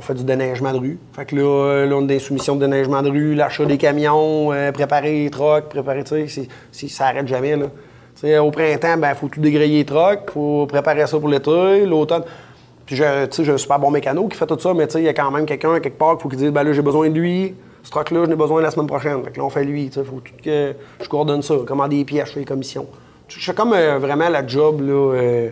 [0.00, 0.98] fait du déneigement de rue.
[1.12, 4.52] Fait que là, là on a des soumissions de déneigement de rue, l'achat des camions,
[4.52, 6.48] euh, préparer les trocs, préparer, tu sais,
[6.88, 7.66] ça arrête jamais, là.
[8.14, 11.28] sais, au printemps, ben, il faut tout dégrayer les trocs, il faut préparer ça pour
[11.28, 11.84] l'été.
[11.84, 12.22] L'automne,
[12.86, 15.30] puis j'ai un super bon mécano qui fait tout ça, mais il y a quand
[15.30, 17.54] même quelqu'un quelque part qu'il faut qu'il dise ben là, j'ai besoin de lui.
[17.82, 19.22] Ce truc-là, j'en ai besoin la semaine prochaine.
[19.24, 19.84] Fait que là, on fait lui.
[19.84, 22.86] Il faut que je coordonne ça, commander des pièces, je fais les commissions.
[23.28, 24.80] Je fais comme euh, vraiment la job.
[24.80, 25.14] là.
[25.14, 25.50] Euh,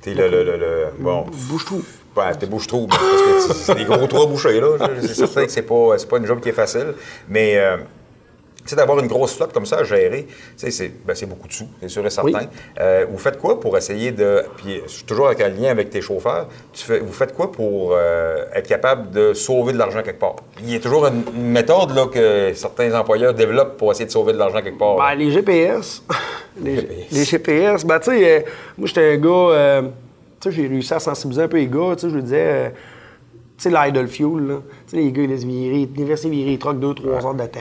[0.00, 1.26] t'es le, le, le, Bon.
[1.50, 1.82] Bouche-trou.
[2.16, 4.88] Ouais, t'es bouche-trou, parce que c'est des gros trois bouchés, là.
[5.00, 6.94] C'est certain que c'est pas, pas une job qui est facile.
[7.28, 7.56] Mais.
[7.58, 7.76] Euh,
[8.70, 11.88] sais, d'avoir une grosse flotte comme ça à gérer, c'est ben, beaucoup de sous, c'est
[11.88, 12.46] sûr et certain.
[12.80, 14.42] Euh, vous faites quoi pour essayer de.
[14.56, 16.48] Puis, je suis toujours avec un lien avec tes chauffeurs.
[16.72, 20.36] Tu fais, vous faites quoi pour euh, être capable de sauver de l'argent quelque part?
[20.60, 24.32] Il y a toujours une, méthode là, que certains employeurs développent pour essayer de sauver
[24.32, 24.96] de l'argent quelque part.
[24.96, 26.02] Ben, les GPS.
[26.62, 27.84] les, GPS.
[27.84, 28.40] Ben, tu sais, euh,
[28.78, 29.82] moi, j'étais un gars.
[30.40, 31.94] tu sais, j'ai réussi à sensibiliser un peu les gars.
[31.96, 32.72] Tu sais, je lui disais.
[33.58, 34.54] tu sais, l'idle fuel, là.
[34.86, 37.34] Tu sais, les gars, ils laissent virer, ils laissent virer les trucks deux, trois heures
[37.34, 37.60] de temps.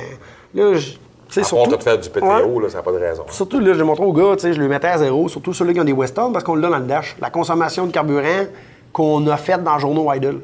[0.53, 0.91] Là, je,
[1.29, 3.23] sais, surtout, de faire du PTO, là, ça n'a pas de raison.
[3.29, 5.85] Surtout, là, je montré aux gars, je le mettais à zéro, surtout ceux-là qui ont
[5.85, 7.15] des Weston, parce qu'on le donne dans le dash.
[7.19, 8.45] La consommation de carburant
[8.91, 10.41] qu'on a faite dans le journaux Idle.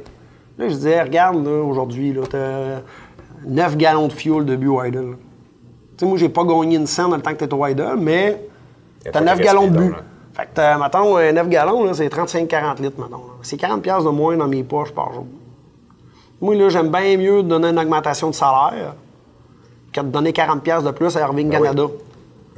[0.57, 2.81] Là, je disais, regarde, aujourd'hui, tu as
[3.45, 5.15] 9 gallons de fuel de but au Idle.
[5.97, 7.97] Tu sais, moi, j'ai pas gagné une scène dans le temps que tu au Idle,
[7.97, 8.41] mais
[9.03, 9.95] tu as 9 gallons de but.
[10.33, 13.21] Fait que, mettons, 9 gallons, c'est 35-40 litres, mettons.
[13.43, 15.25] C'est 40 de moins dans mes poches par jour.
[16.41, 18.95] Moi, là, j'aime bien mieux donner une augmentation de salaire
[19.91, 21.87] qui a donné 40$ de plus à Irving ben Canada.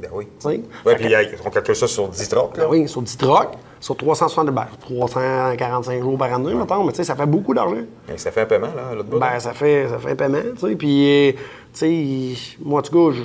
[0.00, 0.26] Ben oui.
[0.44, 0.62] Oui,
[0.96, 1.14] puis
[1.44, 2.56] on calcule ça sur 10 trocs.
[2.56, 6.96] Ben oui, sur 10 trocs, sur 360, ben, 345 jours par année, mettons, mais tu
[6.96, 7.76] sais, ça fait beaucoup d'argent.
[8.16, 10.76] ça fait un paiement, là, l'autre Ben, ça fait, ça fait un paiement, tu sais.
[10.76, 11.34] Puis,
[11.72, 13.18] tu sais, moi, en tout cas,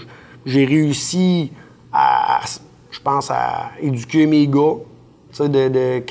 [0.45, 1.51] j'ai réussi
[1.91, 2.41] à,
[2.91, 4.75] je pense, à éduquer mes gars,
[5.31, 6.03] tu sais, de, de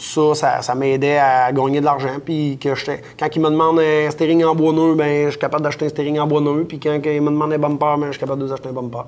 [0.00, 2.18] ça, ça, m'aidait à gagner de l'argent.
[2.24, 2.70] Puis que
[3.18, 5.88] quand ils me demandent un steering en bois neuf, ben, je suis capable d'acheter un
[5.90, 6.66] steering en bois neuf.
[6.66, 9.04] Puis quand ils me demandent un bumper, ben, je suis capable d'acheter un bumper.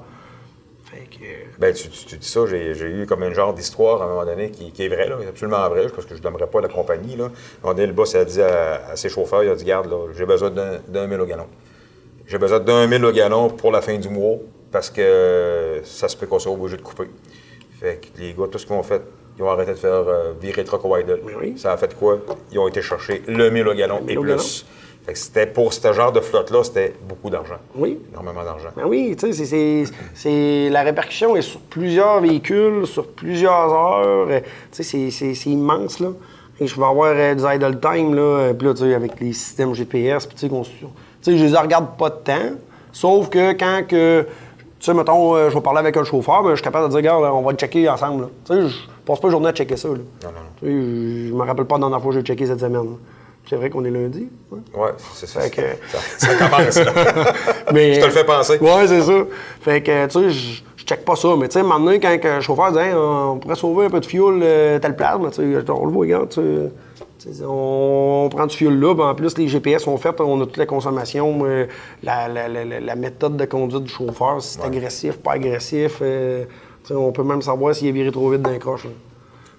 [0.85, 1.59] Fait que...
[1.59, 4.71] Ben, tu, dis ça, j'ai eu comme un genre d'histoire à un moment donné qui,
[4.85, 7.17] est vrai, là, absolument vrai, parce que je n'aimerais pas la compagnie.
[7.17, 7.31] Là.
[7.65, 10.51] À un le boss a dit à, ses chauffeurs, il a dit, garde, j'ai besoin
[10.51, 11.47] d'un mille au gallon.
[12.27, 14.37] J'ai besoin d'un mille au gallon pour la fin du mois,
[14.71, 17.09] parce que ça se peut qu'on soit obligé de couper.
[17.81, 19.03] Fait que les gars, tout ce qu'ils ont fait,
[19.39, 20.95] ils ont arrêté de faire euh, virer truck au
[21.57, 22.19] Ça a fait quoi?
[22.51, 24.67] Ils ont été chercher le 1000 au gallon et plus.
[25.15, 27.57] c'était pour ce genre de flotte-là, c'était beaucoup d'argent.
[27.75, 27.99] Oui.
[28.13, 28.69] Énormément d'argent.
[28.77, 34.29] Ben oui, tu sais, c'est, la répercussion est sur plusieurs véhicules, sur plusieurs heures.
[34.29, 34.41] Euh,
[34.71, 36.09] tu sais, c'est, immense, là.
[36.61, 39.33] Et je vais avoir euh, du idle time, là, puis là, tu sais, avec les
[39.33, 40.87] systèmes GPS, puis tu sais, tu
[41.23, 42.51] sais, je les regarde pas de temps,
[42.93, 44.27] sauf que quand que
[44.79, 46.99] tu sais, mettons, je vais parler avec un chauffeur, ben, je suis capable de dire,
[46.99, 48.29] regarde, on va le checker ensemble.
[48.45, 49.89] Tu sais, passe pas une journée à checker ça.
[49.89, 49.95] Là.
[49.95, 50.63] Non, non, non.
[50.63, 52.97] Je, me rappelle pas dans la fois que j'ai checké cette semaine.
[53.49, 54.29] C'est vrai qu'on est lundi.
[54.51, 55.63] Oui, ouais, c'est ça, que...
[55.91, 56.35] ça, ça.
[56.37, 56.79] commence.
[57.73, 58.59] Mais, je te le fais penser.
[58.61, 59.25] Oui, c'est ça.
[59.61, 61.35] Fait que, tu sais, je, je check pas ça.
[61.37, 64.41] Mais, tu sais, maintenant, quand le chauffeur dit, on pourrait sauver un peu de fuel
[64.43, 66.71] euh, telle place, tu sais, on le voit, regarde, tu sais.
[67.47, 70.67] On prend du fuel là, en plus les GPS sont faits, on a toute la
[70.67, 71.67] consommation, euh,
[72.03, 75.99] la, la, la, la, méthode de conduite du chauffeur, si c'est agressif, pas agressif.
[76.03, 76.45] Euh,
[76.91, 78.87] on peut même savoir s'il est viré trop vite d'un croche.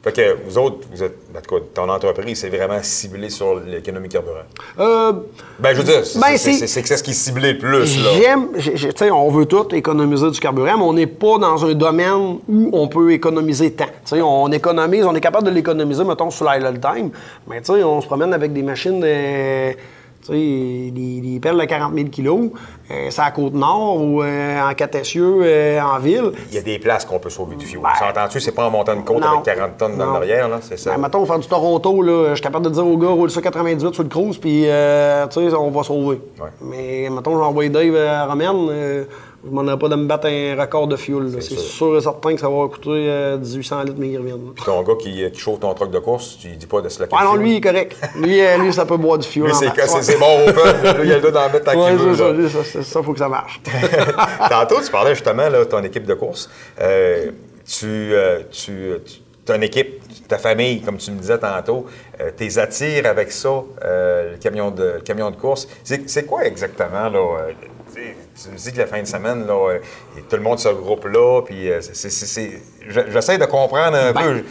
[0.04, 3.62] Fait que vous autres, vous êtes, en tout cas, ton entreprise, c'est vraiment ciblé sur
[3.62, 4.40] l'économie carburant.
[4.78, 5.14] Euh,
[5.58, 7.86] ben, je veux dire, ben, c'est ce qui est ciblé le plus.
[7.86, 11.74] J'aime, tu sais, on veut tout économiser du carburant, mais on n'est pas dans un
[11.74, 13.86] domaine où on peut économiser tant.
[13.86, 17.10] Tu sais, on économise, on est capable de l'économiser, mettons, sur l'idle time,
[17.48, 19.74] mais tu sais, on se promène avec des machines de
[20.26, 22.50] tu sais, perles de 40 000 kilos,
[22.90, 26.32] euh, c'est à Côte-Nord ou euh, en Catessieux, euh, en ville.
[26.50, 27.82] Il y a des places qu'on peut sauver du fuel.
[27.84, 30.78] Ben, S'entends-tu, c'est pas en montant une côte avec 40 tonnes dans l'arrière, là, c'est
[30.78, 30.92] ça?
[30.92, 33.42] Ben, mettons, faire du Toronto, là, je suis capable de dire au gars, roule ça
[33.42, 36.22] 98 sur le cruise, puis, tu sais, on va sauver.
[36.62, 39.06] Mais, mettons, j'ai envoyé Dave à Romaine,
[39.44, 41.30] Je ne demanderais pas de me battre un record de fuel.
[41.42, 41.98] C'est sûr.
[41.98, 44.54] et certain que ça va coûter euh, 1800 litres, mais ils reviennent.
[44.56, 46.88] Puis ton gars qui, qui chauffe ton truck de course, tu lui dis pas de
[46.88, 47.98] se la Ah non, lui, il est correct.
[48.16, 49.48] Lui, euh, lui ça peut boire du fuel.
[49.48, 50.84] Lui, c'est, bon open.
[50.84, 52.50] Là, il a le droit d'en mettre tant Ouais, qu'il veut.
[52.50, 53.62] ça, ça, ça, faut que ça marche.
[54.50, 56.50] Tantôt, tu parlais justement de ton équipe de course.
[56.80, 57.32] Euh,
[57.66, 58.94] tu, euh, tu,
[59.52, 61.86] une équipe, ta famille, comme tu me disais tantôt,
[62.22, 65.68] euh, t'es attires avec ça, euh, le, camion de, le camion de course.
[65.84, 67.48] C'est, c'est quoi exactement, là?
[67.98, 69.80] Euh, tu me dis que la fin de semaine, là, euh,
[70.30, 73.46] tout le monde se regroupe là, puis euh, c'est, c'est- c'est- c'est- je- j'essaie de
[73.46, 74.44] comprendre un peu.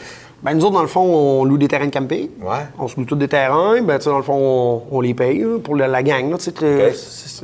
[0.43, 2.29] Ben, nous autres, dans le fond, on loue des terrains de camping.
[2.41, 2.67] Ouais.
[2.77, 3.81] On se loue tous des terrains.
[3.81, 4.35] Ben, tu sais, dans le fond,
[4.91, 6.29] on, on les paye là, pour la, la gang.
[6.33, 6.53] Là, c'est-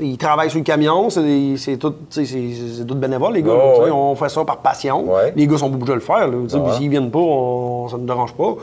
[0.02, 1.08] ils travaillent sur le camion.
[1.08, 3.52] C'est tout, tout bénévole, les gars.
[3.54, 3.90] Oh, là, ouais.
[3.92, 5.12] On fait ça par passion.
[5.14, 5.32] Ouais.
[5.36, 6.28] Les gars sont obligés de le faire.
[6.76, 8.56] S'ils viennent pas, on- ça ne nous dérange pas.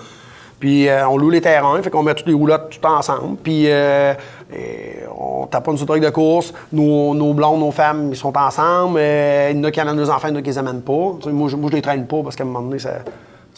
[0.60, 3.38] Puis euh, on loue les terrains, fait qu'on met toutes les roulottes tout ensemble.
[3.44, 4.14] Puis euh,
[4.56, 6.54] et on taponne sur le truc de course.
[6.72, 8.98] Nos, nos blondes, nos femmes, ils sont ensemble.
[9.00, 10.58] Euh, il y en a qui amènent leurs enfants, il y en a qui les
[10.58, 11.18] amènent pas.
[11.28, 12.82] Moi, je, moi, je les traîne pas parce qu'à un moment donné,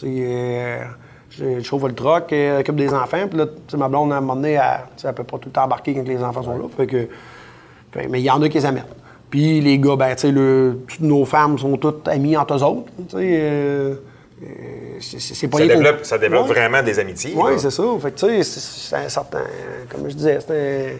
[0.04, 0.80] euh,
[1.30, 3.28] je, chauffe le truck, euh, occupe des enfants.
[3.30, 3.46] Puis là,
[3.78, 4.62] ma blonde, à un moment donné, elle,
[5.04, 6.66] elle peut pas tout embarquer quand les enfants sont là.
[8.10, 8.84] Mais il y en a qui les amènent.
[9.30, 12.92] Puis les gars, ben, tu sais, nos femmes sont toutes amies entre eux autres.
[15.02, 16.54] C'est- pas Ça développe, ça développe Ouais.
[16.56, 17.34] vraiment des amitiés.
[17.36, 17.84] Oui, c'est ça.
[18.02, 19.44] Fait que, tu sais, c'est- un certain,
[19.90, 20.98] comme je disais, c'est un-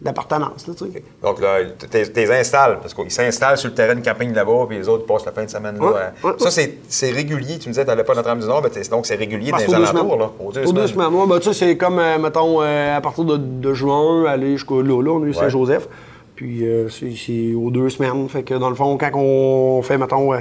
[0.00, 0.74] d'appartenance, là.
[1.22, 4.76] Donc là, tu les installes, parce qu'ils s'installent sur le terrain de camping là-bas, puis
[4.78, 5.80] les autres passent la fin de semaine là.
[5.86, 5.92] Ouais,
[6.24, 6.50] ouais, ça, ouais.
[6.50, 6.78] c'est-
[7.12, 7.58] régulier.
[7.60, 9.52] Tu me disais, tu n'allais pas dans le du Nord, mais t'es- donc c'est régulier
[9.52, 10.30] Parce dans qu'aux les alentours, là.
[10.40, 11.06] Aux deux deux semaines.
[11.28, 14.74] ben, tu sais, c'est comme, euh, mettons, euh, à partir de, de juin, aller jusqu'à
[14.74, 15.88] là, là, on a eu Saint-Joseph.
[16.34, 18.28] Puis euh, c'est c'est aux deux semaines.
[18.28, 20.32] Fait que dans le fond, quand on fait, mettons,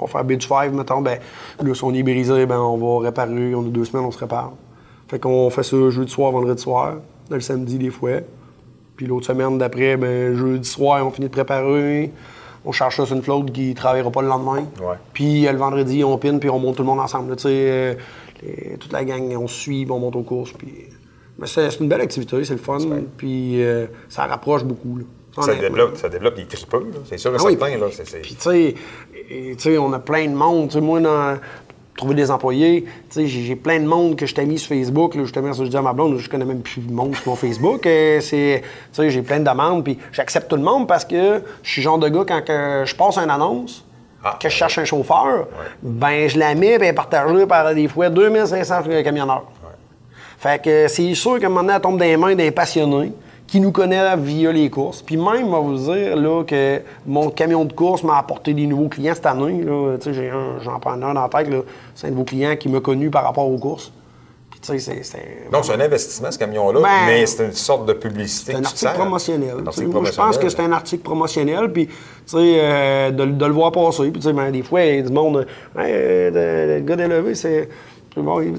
[0.00, 1.18] on fait Beach 5, mettons, ben,
[1.62, 3.54] là, si on est brisé, ben, on va réparer.
[3.54, 4.52] On a deux semaines, on se répare.
[5.08, 6.96] Fait qu'on fait ça jeudi soir, vendredi soir,
[7.30, 8.20] le samedi des fois.
[8.96, 12.12] Puis l'autre semaine d'après, ben, jeudi soir, on finit de préparer.
[12.64, 14.64] On charge ça sur une flotte qui ne travaillera pas le lendemain.
[14.80, 14.96] Ouais.
[15.12, 17.34] Puis euh, le vendredi, on pine, puis on monte tout le monde ensemble.
[17.36, 17.94] Tu sais, euh,
[18.78, 20.52] toute la gang, on se suit, on monte aux courses.
[20.52, 20.86] Puis...
[21.38, 22.78] Mais c'est c'est une belle activité, c'est le fun.
[23.16, 24.98] Puis euh, ça rapproche beaucoup.
[24.98, 25.04] là.
[25.42, 26.98] Ça développe, ça développe des tripeux, là.
[27.08, 27.76] c'est sûr et Ah oui, certain.
[27.78, 27.86] là.
[27.92, 28.74] C'est- c'est- Puis, tu sais,
[29.30, 30.68] et- tu sais, on a plein de monde.
[30.68, 31.38] Tu sais, moi, dans
[31.96, 35.16] trouver des employés, tu sais, j'ai plein de monde que je t'ai mis sur Facebook.
[35.16, 37.28] Là, justement, ça, je dis à ma blonde, je connais même plus de monde sur
[37.28, 37.80] mon Facebook.
[37.82, 39.82] C'est, tu sais, j'ai plein de demandes.
[39.82, 42.84] Puis, j'accepte tout le monde parce que je suis le genre de gars, quand que
[42.86, 43.84] je passe une annonce,
[44.24, 45.46] Ah, que je cherche un chauffeur,
[45.82, 49.44] ben, je la mets, est partagée par des fois 2500 camionneurs.
[50.38, 53.12] Fait que c'est sûr qu'à un moment donné, elle tombe dans les mains d'un passionné
[53.48, 55.02] qui nous connaît via les courses.
[55.02, 58.66] Puis même, on va vous dire là, que mon camion de course m'a apporté des
[58.66, 59.64] nouveaux clients cette année.
[60.62, 61.48] J'en prends un dans la tête.
[61.94, 63.90] C'est un nouveau client qui m'a connu par rapport aux courses.
[64.50, 65.50] Puis tu sais, c'est- c'est...
[65.50, 68.52] Donc, c'est un investissement, ce camion-là, Ben, mais c'est une sorte de publicité.
[68.52, 69.54] C'est un article promotionnel.
[69.86, 71.92] Moi, je pense que c'est un article promotionnel, puis tu
[72.26, 74.10] sais, euh, de, de le voir passer.
[74.10, 76.96] Puis tu sais, ben, des fois, il y a du monde, Hey, euh, le, gars
[76.96, 77.68] d'élevé, c'est.
[78.16, 78.56] Bon, on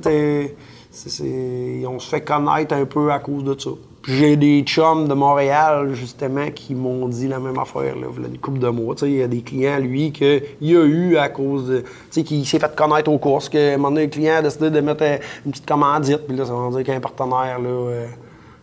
[1.99, 3.71] se fait connaître un peu à cause de ça.
[4.07, 8.25] J'ai des chums de Montréal, justement, qui m'ont dit la même affaire, là, il y
[8.25, 8.95] a une couple de mois.
[9.01, 10.41] Il y a des clients, lui, qu'il
[10.77, 11.79] a eu à cause de.
[11.81, 14.41] Tu sais, qui s'est fait connaître aux courses, qu'à un moment donné, le client a
[14.41, 15.03] décidé de mettre
[15.45, 17.69] une petite commandite, puis là, ça veut dire qu'il y a un partenaire, là.
[17.69, 18.05] euh,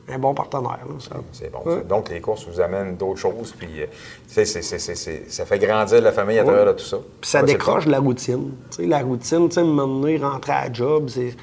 [0.09, 0.79] un bon partenaire.
[0.89, 1.17] là, ça.
[1.33, 1.59] C'est bon.
[1.69, 1.83] Ouais.
[1.89, 3.87] Donc, les courses vous amènent d'autres choses, puis euh,
[4.29, 6.99] c'est- c'est- ça fait grandir la famille à travers tout ça.
[7.21, 8.53] Puis ça Ouais, décroche de la routine.
[8.71, 11.35] Tu sais, la routine, tu sais, donné, rentrer à la job, c'est.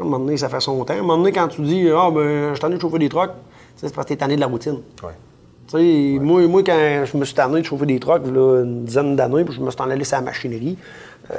[0.00, 0.94] Tu À un moment donné, ça fait son temps.
[0.94, 3.08] À un moment donné, quand tu dis, ah, ben, je suis tanné de chauffer des
[3.08, 3.30] trucks,
[3.78, 4.80] tu c'est parce que t'es tanné de la routine.
[5.02, 5.12] Ouais.
[5.68, 9.14] Tu moi, moi, quand je me suis tanné de chauffer des trucks, là, une dizaine
[9.14, 10.76] d'années, puis je me suis en allé sur la machinerie,
[11.30, 11.34] euh,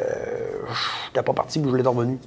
[1.07, 2.17] j'étais pas parti, puis je voulais revenu.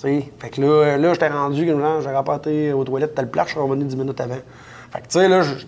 [0.00, 3.60] Tu fait que là, là j'étais rendu, j'ai rapporté aux toilettes telle place, je suis
[3.60, 4.38] revenu 10 minutes avant.
[4.90, 5.66] Fait que, tu sais, là, je- tu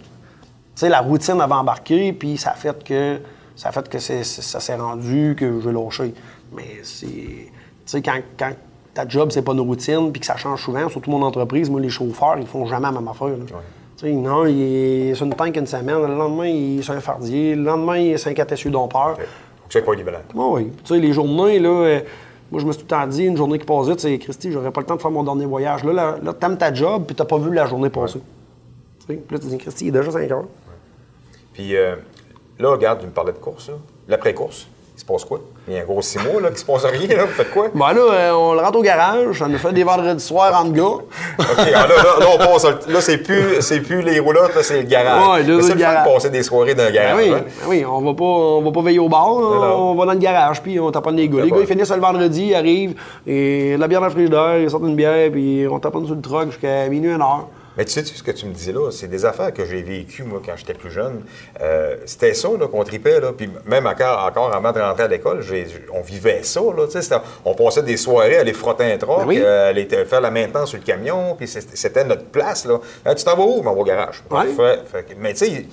[0.74, 3.18] sais, la routine avait embarqué, puis ça a fait que
[3.56, 6.14] ça a fait que ça s'est rendu que je lâché.
[6.52, 7.06] Mais c'est.
[7.06, 7.50] Tu
[7.86, 8.52] sais, quand, quand
[8.94, 11.80] ta job, c'est pas une routine, puis que ça change souvent, surtout mon entreprise, moi,
[11.80, 13.28] les chauffeurs, ils font jamais la même affaire.
[13.28, 13.60] là.
[14.02, 17.54] Non, il est sur une tank une semaine, le lendemain, il est sur un fardier,
[17.54, 19.16] le lendemain, il est sur un 4 SU dompeur.
[19.68, 20.18] C'est polyvalent.
[20.36, 20.70] Ah oui.
[20.84, 22.00] Tu sais, les journées, là, euh,
[22.50, 24.52] moi, je me suis tout le temps dit, une journée qui passe vite, c'est Christy,
[24.52, 25.84] j'aurais pas le temps de faire mon dernier voyage.
[25.84, 28.20] Là, là, là t'aimes ta job, puis t'as pas vu la journée passer.
[29.00, 30.44] Tu sais, puis là, tu dis, Christy, il est déjà 5 heures.
[31.54, 31.96] Puis euh,
[32.58, 33.74] là, regarde, tu me parlais de course, là.
[34.06, 35.40] L'après-course, il se passe quoi?
[35.66, 37.24] Il y a un gros six mois, là, qui se passe rien, là.
[37.24, 37.68] Vous faites quoi?
[37.74, 40.72] Ben là, euh, on le rentre au garage, on a fait des vendredis soirs entre
[40.72, 40.82] gars.
[40.82, 44.82] OK, alors là, là, là, on passe, là, c'est plus, c'est plus les roulottes, c'est
[44.82, 45.26] le garage.
[45.26, 46.12] Ouais, là, c'est le fun de garage.
[46.12, 47.44] passer des soirées dans le Ben garage, oui, hein?
[47.44, 50.18] ben oui, on va pas, on va pas veiller au bar, on va dans le
[50.18, 51.42] garage, puis on taponne les gars.
[51.42, 52.94] Les gars, ils finissent le vendredi, ils arrivent,
[53.26, 56.14] et de la bière dans le frigidaire, ils sortent une bière, puis on taponne sur
[56.14, 57.46] le truck jusqu'à minuit, une heure.
[57.76, 60.22] Mais tu sais, ce que tu me dis là, c'est des affaires que j'ai vécues,
[60.22, 61.22] moi, quand j'étais plus jeune.
[61.60, 63.32] Euh, c'était ça, là, qu'on tripait, là.
[63.36, 65.40] Puis même encore, encore avant de rentrer à l'école,
[65.92, 66.86] on vivait ça, là.
[66.90, 69.38] Tu sais, on passait des soirées à aller frotter un Ben oui.
[69.40, 72.78] euh, aller faire la maintenance sur le camion, puis c'était notre place, là.
[73.04, 73.62] Hein, tu t'en vas où?
[73.62, 74.22] Ben, au garage?
[74.30, 74.46] Ouais.
[74.90, 75.66] Fait mais tu sais,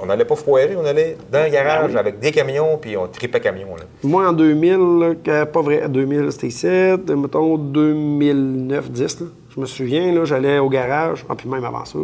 [0.00, 1.98] on n'allait pas foirer, on allait dans le garage Ben oui.
[1.98, 3.82] avec des camions, puis on tripait camion, là.
[4.02, 9.26] Moi, en 2000, là, pas vrai, 2000, c'était 7, mettons 2009, 10, là,
[9.56, 11.98] je me souviens, là, j'allais au garage, ah, puis même avant ça,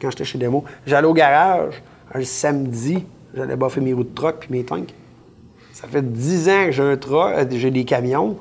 [0.00, 4.36] quand j'étais chez Demo, j'allais au garage, un samedi, j'allais baffer mes roues de truck
[4.40, 4.92] puis mes tanks.
[5.72, 8.36] Ça fait 10 ans que j'ai un truck, euh, j'ai des camions,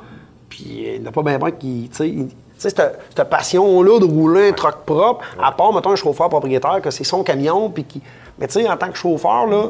[0.49, 2.27] puis il n'y a pas bien bien qui, tu
[2.57, 6.91] sais, cette, passion-là de rouler un truck propre, à part, mettons, un chauffeur propriétaire, que
[6.91, 8.01] c'est son camion, puis qui...
[8.39, 9.69] Mais tu sais, en tant que chauffeur, là,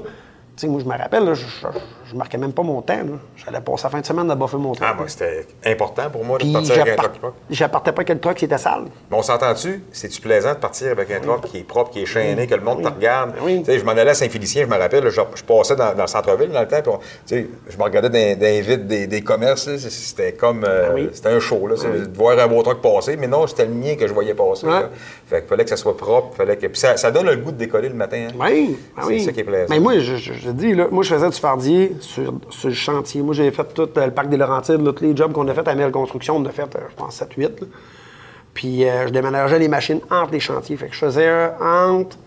[0.62, 1.68] sais, moi, je me rappelle, là, je, je,
[2.12, 2.98] je marquais même pas mon temps.
[3.36, 4.88] J'allais passer la fin de semaine à buffer mon truck.
[4.90, 7.36] Ah, moi, c'était important pour moi de Puis partir avec un truck propre.
[7.50, 8.86] j'appartais pas que le truck, c'était sale.
[9.12, 9.84] Mais on s'entend-tu?
[9.92, 12.62] C'est-tu plaisant de partir avec un truck qui est propre, qui est chaîné, que le
[12.62, 13.34] monde te regarde?
[13.42, 13.60] Oui.
[13.60, 15.94] Tu sais, je m'en allais à Saint-Félicien, je me rappelle, là, je, je passais dans,
[15.94, 18.46] dans le centre-ville dans le temps, puis on- tu sais, je me regardais dans, dans
[18.46, 20.64] les vitres des, des commerces, c'est- c'était comme...
[20.64, 21.10] euh, Ah oui.
[21.14, 23.74] C'était un show, là, c'est de voir un beau truck passer, mais non, c'était le
[23.74, 24.66] mien que je voyais passer.
[24.66, 24.90] Là.
[25.28, 26.68] Fait qu'il fallait que ça soit propre, fallait que...
[26.68, 28.28] Puis ça, ça donne le goût de décoller le matin.
[28.30, 28.34] hein.
[28.40, 29.24] Oui, ben C'est oui.
[29.26, 29.66] ça qui est plaisant.
[29.70, 30.16] Mais moi, je,
[30.48, 32.34] je dis, moi, je faisais du fardier sur,
[32.64, 33.22] le chantier.
[33.22, 35.68] Moi, j'ai fait tout euh, le parc des Laurentides, tous les jobs qu'on a fait
[35.68, 37.42] à Mel Construction, on a fait, euh, je pense, 7-8.
[37.42, 37.50] là.
[38.54, 40.78] Puis euh, je déménageais les machines entre les chantiers.
[40.78, 42.18] Fait que je faisais entre,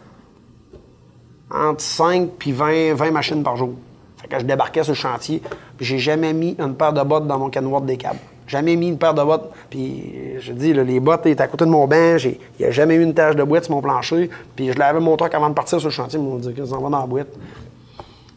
[1.50, 3.70] entre 5 puis 20, 20 machines par jour.
[4.18, 5.40] Fait que je débarquais sur le chantier,
[5.76, 8.20] puis j'ai jamais mis une paire de bottes dans mon canoir des câbles.
[8.46, 9.50] Jamais mis une paire de bottes.
[9.70, 12.96] Puis je dis, les bottes étaient à côté de mon j'ai- Il n'y a jamais
[12.96, 14.28] eu une tache de boîte sur mon plancher.
[14.54, 16.18] Puis je lavais mon truck avant de partir sur le chantier.
[16.18, 17.28] Ils m'ont dit que ça va dans la boîte?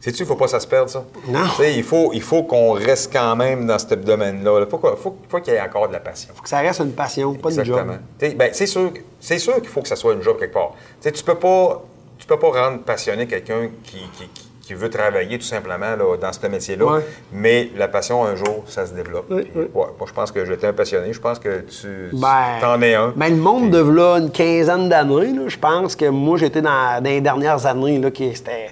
[0.04, 1.06] Sais-tu, il ne faut pas que ça se perde, ça?
[1.30, 1.40] Non.
[1.56, 4.60] Tu sais, il faut, il faut qu'on reste quand même dans ce domaine-là.
[4.60, 6.34] Il faut, qu'on- faut, faut qu'il y ait encore de la passion.
[6.36, 7.94] Faut que ça reste une passion, pas une Exactement.
[7.94, 8.02] job.
[8.18, 10.74] T'sais, ben, c'est sûr, sûr qu'il faut que ça soit une job quelque part.
[11.00, 11.82] T'sais, tu peux pas,
[12.20, 16.18] tu peux pas rendre passionné quelqu'un qui, qui- qui- qui veut travailler tout simplement là,
[16.18, 16.86] dans ce métier-là.
[16.86, 17.06] Ouais.
[17.34, 19.26] Mais la passion, un jour, ça se développe.
[19.30, 19.62] Oui, Puis, oui.
[19.74, 21.12] ouais, moi, je pense que j'étais un passionné.
[21.14, 23.14] Je pense que tu Ben, en es un.
[23.16, 27.10] Ben, le monde de là, une quinzaine d'années, je pense que moi, j'étais dans, dans
[27.10, 28.68] les dernières années, là, qui c'était,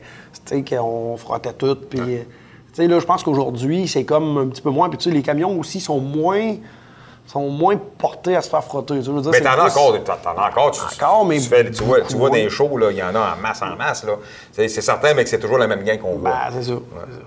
[0.51, 1.75] tu sais, qu'on frottait tout.
[1.89, 2.25] Puis, euh, tu
[2.73, 4.89] sais, là, je pense qu'aujourd'hui, c'est comme un petit peu moins.
[4.89, 6.55] Puis, tu sais, les camions aussi sont moins,
[7.27, 8.99] sont moins portés à se faire frotter.
[9.01, 10.71] Tu veux dire, mais t'en as plus- encore, t'en, as encore.
[10.71, 13.15] Tu, Encore, mais tu, fais- tu vois, tu vois les shows, là, il y en
[13.15, 14.03] a en masse, en masse.
[14.03, 14.13] Là.
[14.51, 16.29] C'est, certain, mais que c'est toujours la même gang qu'on voit.
[16.31, 16.71] Ben, c'est.
[16.71, 16.79] Ouais.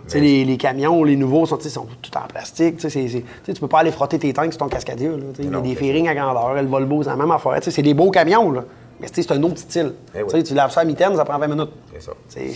[0.07, 2.77] Sais, les, les camions, les nouveaux, sont, sont tout en plastique.
[2.79, 4.79] Tu sais, c'est- tu peux pas aller frotter tes tanks sur ton là.
[4.83, 6.55] Sais, Il y a des fairings à grandeur.
[6.55, 7.55] Le Volvo, c'est la même affaire.
[7.57, 8.65] Tu sais, C'est des beaux camions, là.
[9.01, 9.93] Mais c'est un autre style.
[10.15, 10.43] Eh oui.
[10.43, 11.71] Tu laves ça à mitaine, ça prend 20 minutes.
[11.99, 12.13] Ça.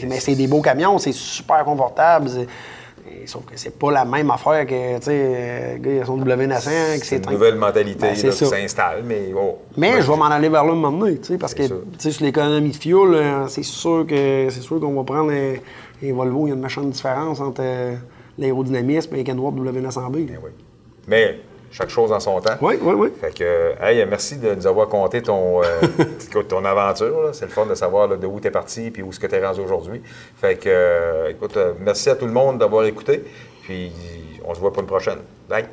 [0.07, 2.31] Mais c'est des beaux camions, c'est super confortable.
[3.27, 6.19] Sauf que c'est pas la même affaire que, tu sais, le gars, il a son
[6.19, 8.47] W900, que c'est une nouvelle mentalité Ben, là, qui ça.
[8.47, 11.29] s'installe, mais oh, Mais ouais, je vais m'en aller vers là un moment donné, tu
[11.29, 14.79] sais, parce que tu sais, sur l'économie de fuel, euh, c'est sûr que c'est sûr
[14.81, 15.61] qu'on va prendre les,
[16.03, 17.95] les Volvo, il y a une méchante différence entre euh,
[18.39, 20.27] l'aérodynamisme et les canots W900B.
[20.27, 20.51] Ben oui.
[21.07, 22.55] Mais chaque chose en son temps.
[22.61, 23.09] Oui, oui, oui.
[23.21, 27.31] Fait que, hey, merci de nous avoir conté ton, euh, ton aventure.
[27.33, 29.27] C'est le fun de savoir là, de où tu es parti puis où est-ce que
[29.27, 30.03] tu es rendu aujourd'hui.
[30.37, 33.25] Fait que, euh, écoute, euh, merci à tout le monde d'avoir écouté.
[33.63, 33.93] Puis,
[34.45, 35.19] on se voit pour une prochaine.
[35.49, 35.67] Bye.